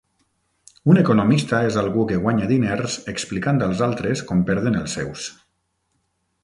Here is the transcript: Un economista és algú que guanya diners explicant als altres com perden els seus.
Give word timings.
Un 0.93 0.99
economista 1.01 1.59
és 1.67 1.77
algú 1.81 2.05
que 2.13 2.17
guanya 2.23 2.49
diners 2.53 2.97
explicant 3.15 3.63
als 3.67 3.85
altres 3.91 4.27
com 4.31 4.43
perden 4.51 4.83
els 4.83 4.99
seus. 5.01 5.29